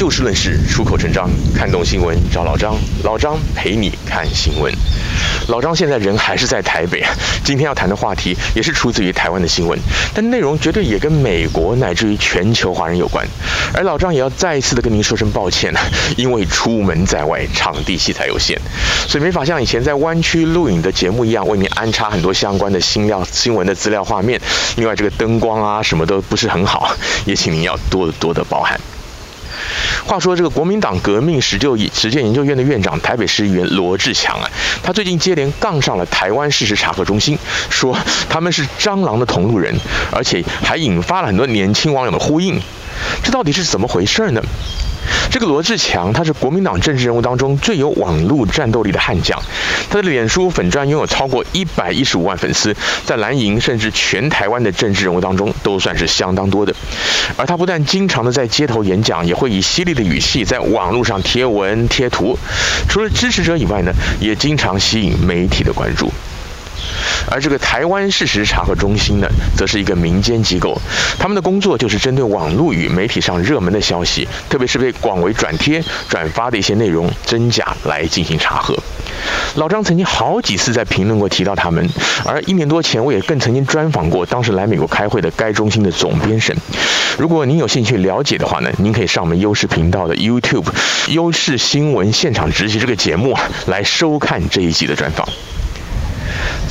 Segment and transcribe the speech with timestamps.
[0.00, 2.74] 就事论事，出口成章，看懂新闻找老张，
[3.04, 4.72] 老张陪你看新闻。
[5.48, 7.04] 老张现在人还是在台北，
[7.44, 9.78] 今天要谈的话题也是出自于台湾的新闻，
[10.14, 13.28] 但内容绝对也跟美国乃至于全球华人有关。
[13.74, 15.70] 而老张也要再一次的跟您说声抱歉，
[16.16, 18.58] 因为出门在外，场地器材有限，
[19.06, 24.40] 所以没法像以前在湾区录影的节目一样，为您安插很多相关的新料新闻的资料画面。
[24.76, 28.80] 另外，这个灯光啊什么都不是很好，也请您要多多的包涵。
[30.04, 34.50] 话说这个国民党革命实就实践研究院的院长台北市议员罗志强啊，
[34.82, 37.96] 他最近接连杠上了台湾事实查核中心，说
[38.28, 39.74] 他们是蟑螂的同路人，
[40.10, 42.60] 而且还引发了很多年轻网友的呼应，
[43.22, 44.42] 这到底是怎么回事呢？
[45.30, 49.40] 这个罗志强，他是国民党政治人物当中最有网络战斗力的悍将，
[49.88, 56.74] 他的脸书粉专拥有超过一百一十五万粉丝，在蓝营甚至全台湾的政治人物当中都算是相当多的。
[57.36, 62.38] 而他不但经常的在街头演讲，也会以犀利的语气在网络上贴文贴图，
[62.88, 66.12] 除了支持者以外呢，也经常吸引媒体的关注。
[67.30, 70.80] 而这个台湾事实查核中心呢，则是一个民间机构，
[71.18, 78.76] 他们的工作就是针对网络与媒体上热门的消息，特别是被广为转贴、转发的一些内容真假来进行查核。
[79.56, 81.88] 老张曾经好几次在评论过提到他们，
[82.24, 86.56] 而一年多前我也更曾经专访过当时来美国开会的该中心的总编审。
[87.18, 90.66] 如果您有兴趣了解的话呢，您可以上我们优视频道的 YouTube
[91.08, 93.36] 优视新闻现场直击这个节目
[93.66, 95.28] 来收看这一集的专访。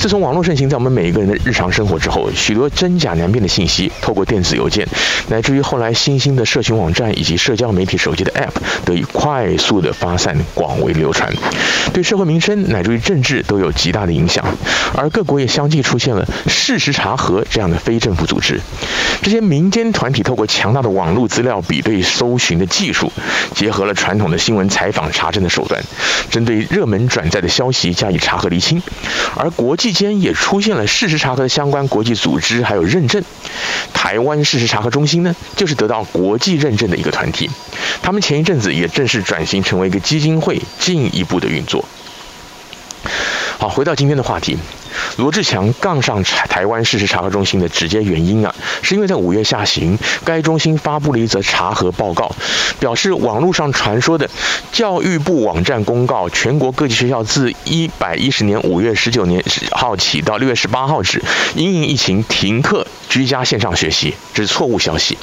[0.00, 4.88] 自从网络盛行在我们每一个人的日常生活之后，许多真假难辨的信息透过电子邮件，
[5.28, 8.54] 乃至于后来新兴的社群网站以及社交媒体手机的 App，
[8.86, 11.30] 得以快速的发散、广为流传，
[11.92, 14.42] 对社会民生乃至于政治都有极大的影响。
[14.96, 18.58] 而各国也相继出现了事实查核这样的非政府组织，
[19.20, 23.12] 这些民间团体透过强大的网络资料比对、搜寻的技术，
[23.54, 25.78] 结合了传统的新闻采访查证的手段，
[26.30, 28.82] 针对热门转载的消息加以查核厘清，
[29.36, 29.89] 而国际。
[29.92, 33.22] 期间也出现了事实查核的相关国际组织，还有认证。
[33.92, 37.50] 台湾事实查核中心呢，就是得到国际认证的一个团体。
[38.02, 41.84] 他们前一阵子也正式转型成为一个基金会，进一步的运作。
[43.58, 44.56] 好，回到今天的话题。
[45.16, 52.34] 罗志强杠上台湾事实查核中心的直接原因啊，是因为在五月下旬，该中心发布了一则查核报告，
[52.78, 54.28] 表示网络上传说的
[54.72, 59.42] 教育部网站公告，全国各级学校自一百一十年五月十九年
[59.72, 61.22] 号起到六月十八号止，
[61.54, 65.16] 因应疫情停课居家线上学习，这是错误消息。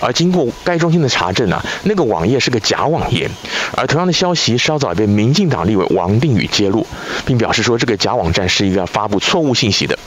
[0.00, 3.30] 而经过该中心的查证啊，那个网页是个假网页。
[3.76, 6.86] 而同样的消息稍早被民进党立委王定宇揭露，
[7.24, 9.98] 并表示说这个假网站是一个发布错误信息的。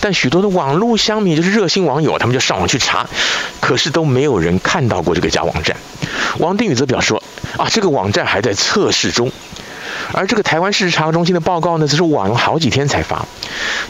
[0.00, 3.08] 但许多的网络乡民就是热心网友，他们就上网去查，
[3.60, 5.76] 可是都没有人看到过这个假网站。
[6.38, 7.22] 王定宇则表示说
[7.58, 9.30] 啊，这个网站还在测试中。
[10.12, 13.26] 而这个台湾事实查核中心的报告呢，则是晚了好几天才发，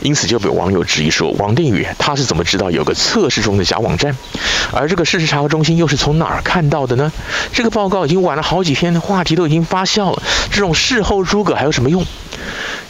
[0.01, 4.17] 因此就被网友质疑说，王定宇他是怎么知道有个测试中的假网站？
[4.73, 7.11] 而这个事实查核中心又是从哪儿看到的呢？
[7.53, 12.05] 这个报告已经晚了好几天，话题都已经发酵了，这种事后诸葛还有什么用？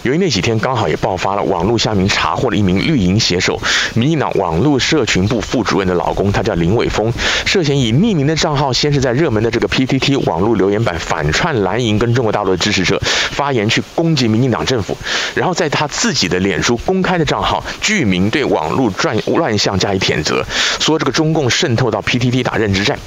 [0.03, 3.61] 由于那几天刚好也爆发了网络下面查获了一名绿营写手、
[3.94, 7.12] 民进党网络社群部副主任的老公，他叫林伟峰，
[7.44, 12.99] 涉嫌以匿名的账号，先是在热门的这个 PTT 网络留言板反串蓝营跟中国大陆的支持者
[13.31, 14.97] 发言去攻击民进党政府，
[15.34, 20.44] 然后在他自己的脸书公开的账号具名对网络乱乱象加以谴责，
[20.78, 22.99] 说这个中共渗透到 PTT 打认知战。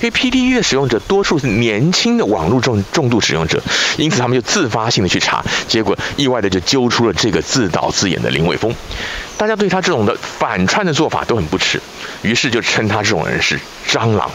[0.00, 3.62] 因为 P D E 的使用者多数是年轻的网络重重度使用者，
[3.96, 8.74] 因此他们就自发性的去查，结果意外的就揪出了这个自导自演的林伟峰。
[9.36, 11.80] 大家对他这种的反串的做法都很不耻，
[12.22, 13.58] 于是就称他这种人是
[13.88, 14.30] 蟑螂。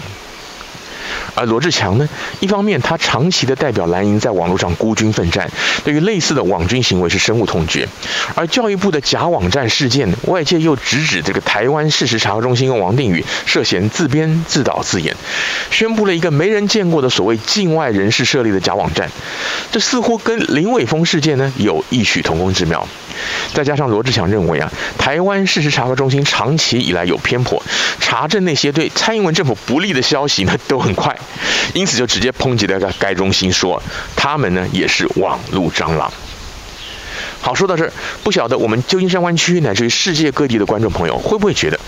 [1.36, 2.08] 而罗志强呢，
[2.40, 5.50] 一方面他长期的代表蓝营在网络上孤军奋战，
[5.84, 7.88] 对于类似的网军行为是深恶痛绝。
[8.36, 15.16] 而教育部的假网站事件，外界又直指这个台湾事实查核中心跟王定宇涉嫌自编自导自演，
[15.72, 19.10] 宣布了一个没人见过的所谓境外人士设立的假网站，
[19.72, 22.88] 这似乎跟林伟峰事件呢有异曲同工之妙。
[23.54, 27.62] 再加上罗志强认为啊，台湾事实查核中心长期以来有偏颇，
[28.00, 31.13] 查证那些对蔡英文政府不利的消息呢都很快，
[31.74, 33.82] 因此就直接抨击了该该中心说，
[34.16, 36.12] 他们呢也是网络蟑螂。
[37.42, 37.92] 好，说到这儿，
[38.24, 41.80] 不晓得我们旧金山湾区乃至于世界各地的观众朋友会不会觉得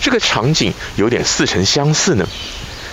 [0.00, 2.28] 这个场景有点似曾相似呢？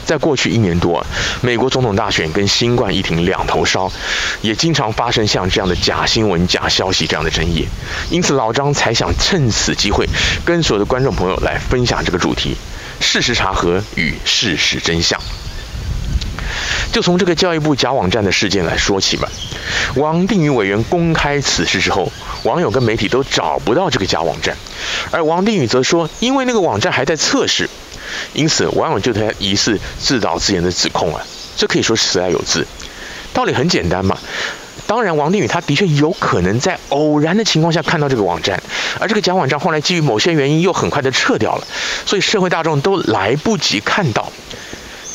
[0.06, 1.04] 在过去一年多，
[1.42, 3.92] 美国总统大选跟新冠疫情两头烧，
[4.42, 7.68] 也经常发生像这样的假新闻、假消息这样的争议。
[8.12, 10.08] 因此，老张才想趁此机会，
[10.46, 12.56] 跟所有的观众朋友来分享这个主题：
[13.00, 15.20] 事实查核与事实真相。
[16.96, 19.28] 就从这个教育部假网站的事件来说起吧。
[19.96, 22.10] 王定宇委员公开此事之后，
[22.44, 24.56] 网友跟媒体都找不到这个假网站，
[25.12, 27.70] 而王定宇则说，因为那个网站还在测试，
[28.32, 31.22] 因此网友就对他疑似自导自演的指控啊，
[31.58, 32.66] 这可以说是实在有字。
[33.34, 34.18] 道理很简单嘛。
[34.88, 38.64] 当然，王定宇他的确有可能在偶然的情况下看到这个网站，
[39.02, 41.68] 而这个假网站后来基于某些原因又很快的撤掉了，
[42.06, 44.32] 所以社会大众都来不及看到。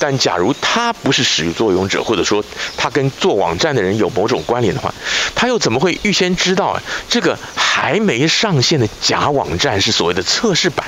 [0.01, 2.43] 但假如他不是始作俑者，或者说
[2.77, 4.93] 他跟做网站的人有某种关联的话，
[5.35, 6.83] 他又怎么会预先知道啊？
[7.09, 10.87] 这个还没上线的假网站是所谓的测试版？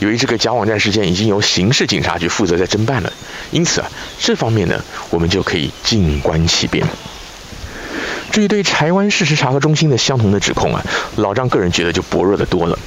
[0.00, 3.10] 由于这个假网站事件已经由刑事警察局负责在侦办了，
[3.50, 3.90] 因此啊，
[4.20, 6.86] 这方面呢，我们就可以静观其变。
[8.30, 10.84] 至于对台湾事实查核中心的相同的指控啊，
[11.16, 12.78] 老张个人觉得就薄弱的多了。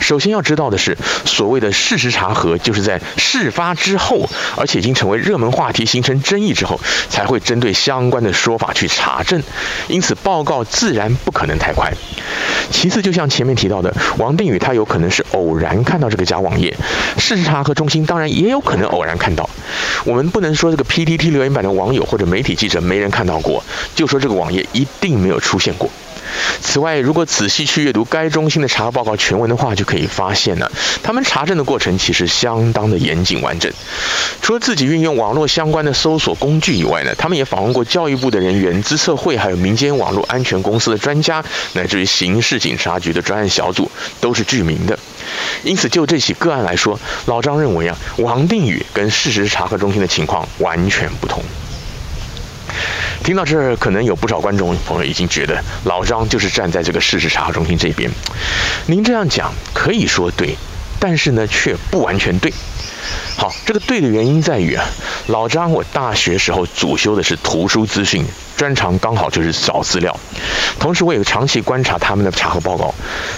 [0.00, 9.42] 首先要知道的是，所谓的事实查核，就是在事发之后，而且已经成为热门话题、形成争议之后，才会针对相关的说法去查证。
[9.88, 11.92] 因此，报告自然不可能太快。
[12.70, 16.76] 其次，就像前面提到的，王定宇他有可能是偶然看到这个假网页，
[17.18, 19.48] 事实查核中心当然也有可能偶然看到。
[20.04, 23.64] 我们不能说这个 PTT 留言板的网友或者媒体记者没人看到过，
[23.94, 25.88] 就说这个网页一定没有出现过。
[26.60, 30.70] 此外，如果仔细去阅读该中心的查核报告全文的话，就可以发现呢，
[31.02, 33.72] 他们查证的过程其实相当的严谨完整。
[34.42, 43.90] 除了自己运用网络相关的搜索工具以外呢，他们也访问过教育部的人员、资策会，还有民间网络安全公司的专家，乃至于刑事警察局的专案小组，
[44.20, 44.98] 都是具名的。
[45.62, 51.42] 因此，就这起个案来说，老张认为啊，王定宇跟事实查核中心的情况完全不同。
[53.24, 58.10] 听到这儿，可能有不少观众朋友已经觉得老张就是站在这个事实查核中心这边。
[58.86, 60.56] 您这样讲可以说对，
[60.98, 62.52] 但是呢，却不完全对。
[63.36, 64.84] 好，这个对的原因在于啊，
[65.28, 68.24] 老张我大学时候主修的是图书资讯。
[68.56, 70.18] 专长刚好就是找资料，
[70.80, 72.92] 同时我也长期观察他们的查核报告，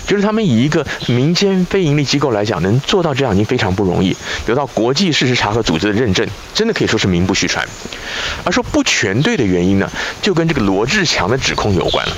[0.07, 7.63] 就是他们以一个民间非营利机构来讲，能做到这样已经非常不容易，得到国际事实查核组织的认证，真的可以说是名不虚传。
[8.45, 9.91] 而说不全对的原因呢，
[10.23, 12.17] 就跟这个罗志强的指控有关了。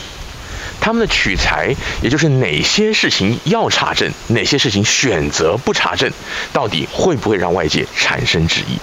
[0.82, 6.10] 他们的取材，也就是哪些事情要查证，哪些事情选择不查证，
[6.52, 8.76] 到底会不会让外界产生质疑？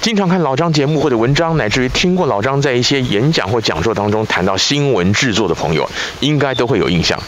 [0.00, 5.90] 经常看老张节目或者文章，乃至于听过老张在一些演讲或讲座当中谈到新闻制作的朋友，
[6.20, 7.20] 应该都会有印象。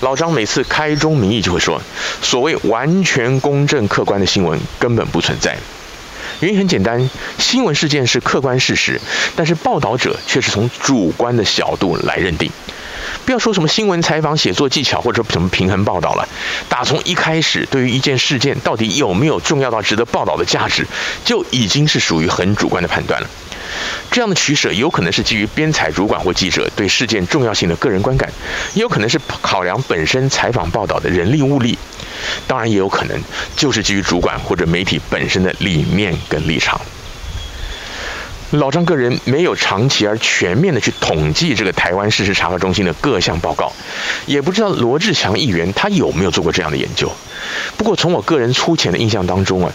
[0.00, 1.80] 老张每次开宗明义就会说
[2.20, 5.56] ：“所谓完全公正客观的新闻根本不存在。”
[6.40, 9.00] 原因很简单，新闻事件是客观事实，
[9.34, 12.50] 但是报道者却是从主观的角度来认定。
[13.24, 16.28] 不要说什么新闻采访写作技巧或者什么平衡报道了，
[16.68, 20.86] 打从一开始，对于一件事件到底有没有重要到值得报道的价值，
[21.24, 23.28] 就已经是属于很主观的判断了。
[24.10, 28.30] 这样的取舍有可能是基于编采主管或记者对事件重要性的个人观感，
[28.74, 31.76] 也有可能是考量本身采访报道的人力物力，
[32.46, 33.20] 当然也有可能
[33.56, 36.80] 就是基于主管或者媒体本身的理念跟立场。
[38.52, 43.72] 老张个人没有长期而全面的去统计这个台湾事实查核中心的各项报告，
[44.24, 47.10] 也不知道罗志强议员他有没有做过这样的研究。
[47.76, 49.72] 不过从我个人粗浅的印象当中啊，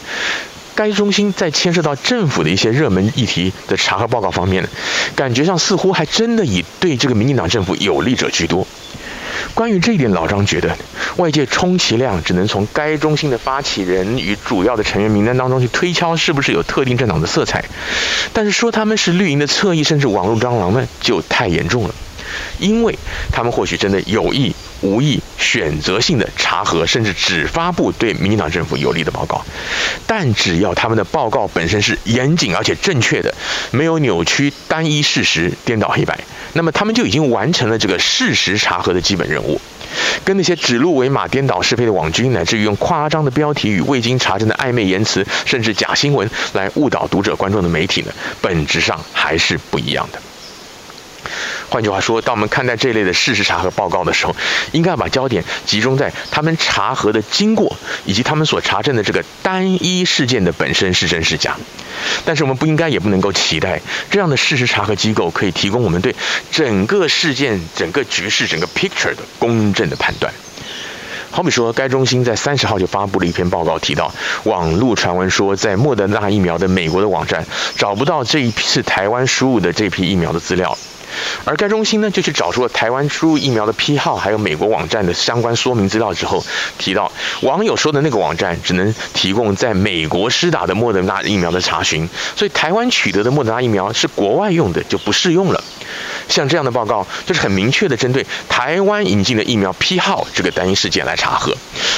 [0.74, 4.65] 该中心在牵涉到政府的一些热门议题的查核报告方面，
[5.17, 8.65] 感觉上似乎还真的以对这个民进党政府有利者居多。
[9.53, 10.75] 关于这一点，老张觉得
[11.17, 17.65] 外界充其量只能从该中心的发起人与主要的成员名单当中去推敲是不是有特定政党的色彩，
[18.34, 21.96] 但是说他们是绿营的侧翼甚至网络蟑螂呢，就太严重了，
[22.60, 22.98] 因为
[23.31, 29.43] 他们或许真的有意无意选择性的查核，甚至只发布对民进党政府有利的报告，
[30.05, 33.33] 但只要他们的报告本身是严谨而且正确的，
[33.71, 36.19] 没有扭曲单一事实、颠倒黑白。
[36.53, 39.61] 那么他们就已经完成了这个事实查核的基本任务，
[40.25, 48.11] 跟那些指鹿为马、颠倒是非的网军，乃至于用夸张的标题与未经查证的暧昧言辞，甚至假新闻来误导读者观众的媒体呢，
[48.41, 50.19] 本质上还是不一样的。
[51.72, 54.36] 换句话说，当我们看待这类的事实查核报告的时候，
[54.74, 61.56] 应该要把焦点集中在他们查核的经过，以及他们所查证的这个单一事件的本身是真是假。
[62.25, 66.13] 但是我们不应该也不能够期待这样的事实查核机构可以提供我们对
[66.51, 70.34] 整个事件、整个局势、整个 picture 的公正的判断。
[71.30, 74.13] 好比说，该中心在三十号就发布了一篇报告，提到
[74.44, 77.46] 网络传闻说，在莫德纳疫苗的美国的网站
[77.78, 80.78] 找不到这一次台湾输入的这批疫苗的资料。
[81.46, 86.44] 而该中心呢，就去找出了台湾输入疫苗的批号，还有美国网站的相关说明资料之后，
[86.77, 95.63] 提到网友说的那个网站只能提供在美国施打的莫德纳疫苗的查询，所以台湾取得的莫德纳疫苗是国外用的，就不适用了。
[96.27, 101.53] 像这样的报告，就是很明确的针对台湾引进的疫苗批号这个单一事件来查核，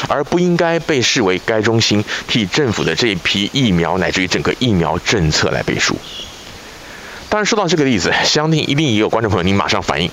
[0.08, 5.96] 而不应该被视为该中心替政府的这一批疫苗乃至于整个疫苗政策来背书。
[7.34, 10.12] 当然，说到这个例子，相信一定也有观众朋友，您马上反应：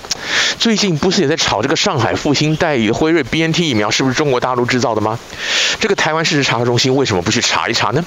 [0.57, 5.19] 最近不是也在炒这个上海复兴代理的辉瑞 BNT 疫苗是不是中国大陆制造的吗？
[5.79, 8.03] 这个台湾事实查核中心为什么不去查一查呢？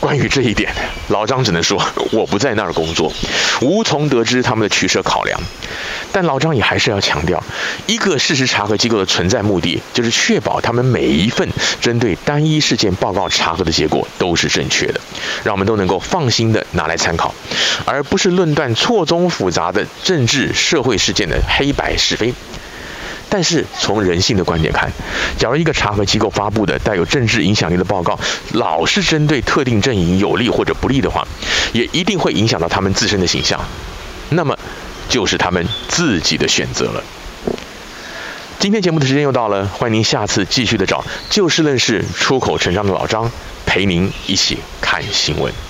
[0.00, 0.72] 关于这一点，
[1.08, 1.80] 老张只能说
[2.10, 3.12] 我不在那儿工作，
[3.60, 5.38] 无从得知他们的取舍考量。
[6.10, 7.40] 但老张也还是要强调，
[7.86, 11.46] 一个事实查核机构的存在目的，就是确保他们每一份
[11.80, 15.00] 针对单一事件报告查核的结果都是正确的，
[15.44, 17.34] 让我们都能够放心的拿来参考，
[17.84, 22.32] 而不是论断错综复杂的政治社会事件的黑白是非。
[23.30, 24.90] 但是从人性的观点看，
[25.38, 28.18] 假如一个查核机构发布的带有政治影响力的报告，
[28.54, 31.24] 老是针对特定阵营有利或者不利的话，
[31.72, 33.60] 也一定会影响到他们自身的形象，
[34.30, 34.58] 那么
[35.08, 37.04] 就是他们自己的选择了。
[38.58, 43.30] 今天节目的时间又到了，欢迎您下次继续的找就事论事、出口成章的老张
[43.64, 45.69] 陪您一起看新闻。